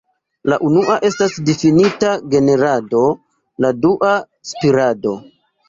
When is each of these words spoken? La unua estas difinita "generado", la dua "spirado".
La 0.51 0.55
unua 0.69 0.95
estas 1.09 1.35
difinita 1.49 2.15
"generado", 2.37 3.03
la 3.67 3.73
dua 3.87 4.17
"spirado". 4.55 5.17